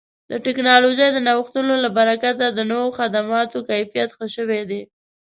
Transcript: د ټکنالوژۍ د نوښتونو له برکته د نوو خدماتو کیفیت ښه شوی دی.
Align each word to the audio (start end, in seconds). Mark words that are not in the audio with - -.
د 0.31 0.33
ټکنالوژۍ 0.45 1.09
د 1.13 1.17
نوښتونو 1.27 1.73
له 1.83 1.89
برکته 1.97 2.45
د 2.49 2.59
نوو 2.71 2.87
خدماتو 2.97 3.57
کیفیت 3.69 4.09
ښه 4.17 4.25
شوی 4.35 4.61
دی. 4.69 4.81